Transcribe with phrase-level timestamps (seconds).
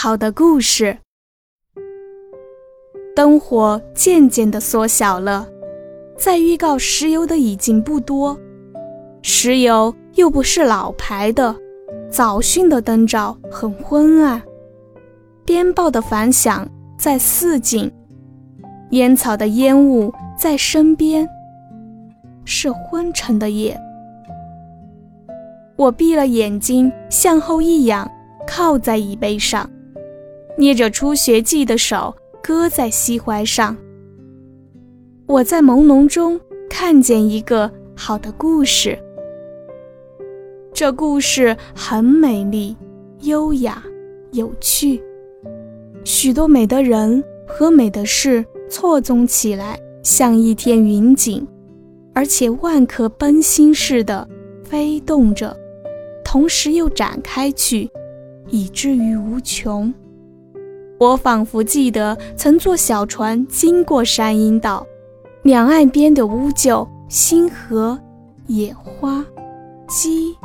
[0.00, 0.96] 好的故事。
[3.16, 5.48] 灯火渐渐地缩小了，
[6.16, 8.38] 在预告石油的已经不多，
[9.22, 11.52] 石油又不是老牌的，
[12.08, 14.40] 早训的灯罩很昏暗，
[15.44, 17.90] 鞭炮的反响在四近，
[18.90, 21.28] 烟草的烟雾在身边，
[22.44, 23.76] 是昏沉的夜。
[25.74, 28.08] 我闭了眼睛，向后一仰，
[28.46, 29.68] 靠在椅背上，
[30.58, 33.76] 捏着初学记的手搁在膝怀上。
[35.26, 38.98] 我在朦胧中看见一个好的故事，
[40.74, 42.76] 这故事很美丽、
[43.20, 43.80] 优雅、
[44.32, 45.00] 有趣，
[46.04, 51.46] 许多美的人和美的事错综起来，像一天云锦，
[52.12, 54.28] 而且万颗奔星似的
[54.64, 55.56] 飞动着。
[56.24, 57.88] 同时又展开去，
[58.48, 59.94] 以至于无穷。
[60.98, 64.84] 我仿佛记得曾坐小船经过山阴岛，
[65.42, 67.98] 两岸边的乌桕、星河、
[68.46, 69.24] 野花、
[69.86, 70.36] 鸡、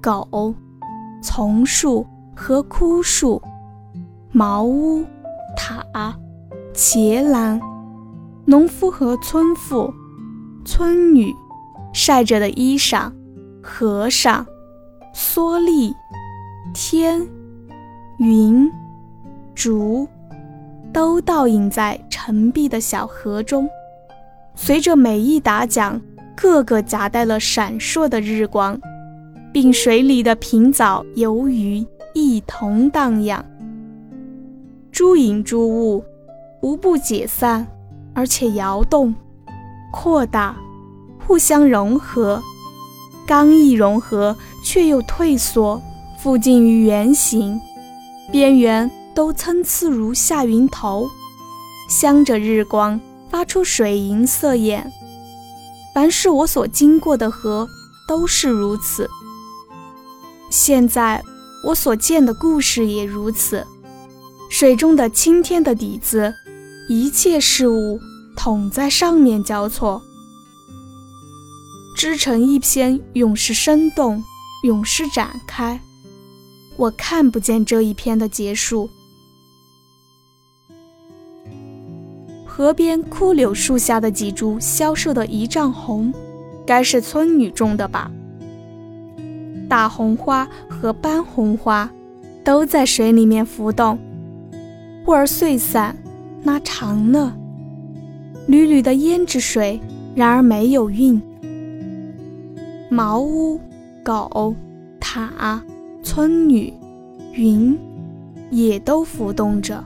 [0.00, 0.54] 狗、
[1.22, 3.40] 丛树和枯树，
[4.32, 5.04] 茅屋、
[5.56, 6.16] 塔、
[6.74, 7.60] 茄栏，
[8.44, 9.92] 农夫和村妇、
[10.64, 11.32] 村女，
[11.92, 13.12] 晒着的衣裳，
[13.62, 14.44] 和尚。
[15.14, 15.94] 蓑笠、
[16.74, 17.26] 天、
[18.18, 18.70] 云、
[19.56, 20.06] 竹，
[20.92, 23.68] 都倒映在澄碧的小河中，
[24.54, 26.00] 随着每一打桨，
[26.36, 28.78] 个个夹带了闪烁的日光，
[29.52, 33.44] 并水里的平藻、游鱼一同荡漾。
[34.92, 36.04] 诸影诸物，
[36.60, 37.66] 无不解散，
[38.12, 39.14] 而且摇动、
[39.90, 40.54] 扩大，
[41.26, 42.42] 互相融合。
[43.26, 45.80] 刚一融合，却又退缩，
[46.18, 47.58] 附近于圆形，
[48.30, 51.08] 边缘都参差如下云头，
[51.88, 53.00] 镶着日光，
[53.30, 54.92] 发出水银色眼。
[55.94, 57.66] 凡是我所经过的河，
[58.06, 59.08] 都是如此。
[60.50, 61.24] 现在
[61.64, 63.66] 我所见的故事也如此。
[64.50, 66.34] 水中的青天的底子，
[66.90, 67.98] 一切事物
[68.36, 70.02] 统在上面交错。
[71.96, 74.22] 织成一篇永世生动，
[74.64, 75.80] 永世展开。
[76.76, 78.90] 我看不见这一篇的结束。
[82.56, 86.10] 河边枯柳树下的几株消瘦的一丈红，
[86.64, 88.10] 该是村女种的吧？
[89.68, 91.90] 大红花和斑红花
[92.42, 93.98] 都在水里面浮动，
[95.04, 95.94] 忽而碎散，
[96.44, 97.36] 拉长了。
[98.46, 99.78] 缕缕的胭脂水，
[100.14, 101.20] 然而没有韵。
[102.88, 103.60] 茅屋、
[104.02, 104.54] 狗、
[104.98, 105.62] 塔、
[106.02, 106.72] 村女、
[107.34, 107.78] 云，
[108.48, 109.84] 也都浮动着。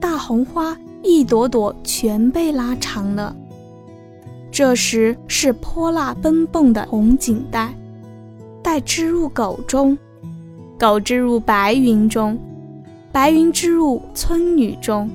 [0.00, 3.34] 大红花一朵朵全被拉长了。
[4.50, 7.74] 这时是泼辣奔蹦的红锦带，
[8.62, 9.96] 带织入狗中，
[10.78, 12.38] 狗织入白云中，
[13.12, 15.10] 白云织入村女中。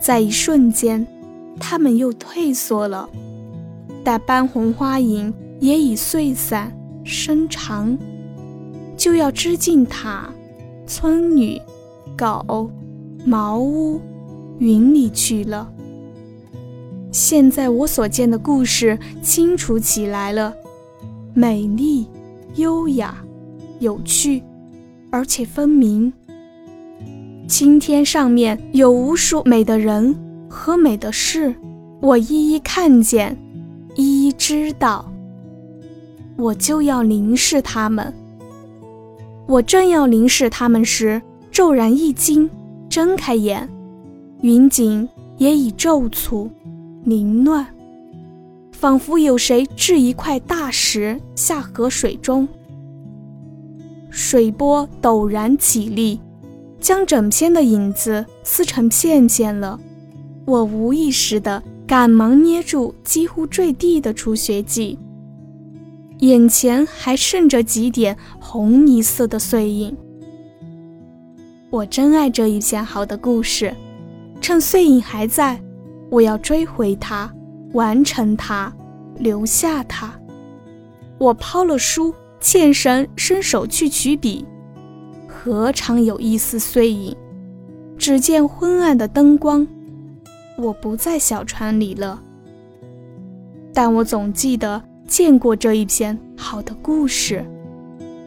[0.00, 1.06] 在一瞬间，
[1.58, 3.08] 它们又退缩了。
[4.02, 5.32] 待斑红花影。
[5.60, 6.72] 也已碎散
[7.04, 7.98] 伸长，
[8.96, 10.30] 就要织进塔、
[10.86, 11.60] 村女、
[12.16, 12.70] 狗、
[13.26, 14.00] 茅屋、
[14.60, 15.68] 云里去了。
[17.10, 20.54] 现在我所见的故事清楚起来了，
[21.34, 22.06] 美丽、
[22.54, 23.16] 优雅、
[23.80, 24.42] 有趣，
[25.10, 26.12] 而且分明。
[27.48, 30.14] 青天上面有无数美的人
[30.48, 31.52] 和美的事，
[32.00, 33.36] 我一一看见，
[33.96, 35.10] 一一知道。
[36.36, 38.14] 我就要凝视他们。
[39.46, 42.48] 我正要凝视他们时，骤然一惊，
[42.88, 43.68] 睁开眼，
[44.42, 45.06] 云锦
[45.36, 46.48] 也已皱蹙、
[47.04, 47.66] 凌乱，
[48.72, 52.48] 仿佛有谁掷一块大石下河水中。
[54.08, 56.18] 水波陡然起立，
[56.80, 59.78] 将整片的影子撕成片片了。
[60.46, 64.98] 我无意识地赶忙捏住几乎坠地的除雪剂。
[66.20, 69.96] 眼前还剩着几点红泥色的碎影。
[71.70, 73.74] 我真爱这一篇好的故事，
[74.40, 75.60] 趁碎影还在，
[76.10, 77.32] 我要追回它，
[77.72, 78.72] 完成它，
[79.16, 80.12] 留下它。
[81.18, 84.44] 我抛了书，欠神伸手去取笔，
[85.28, 87.16] 何尝有一丝碎影？
[87.98, 89.66] 只见昏暗的灯光。
[90.56, 92.22] 我不在小船里了，
[93.72, 94.82] 但我总记得。
[95.06, 97.44] 见过这一篇好的故事，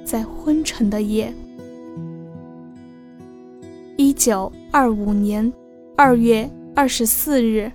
[0.03, 1.33] 在昏沉的夜。
[3.95, 5.49] 一九二五年
[5.95, 7.71] 二月二十四日。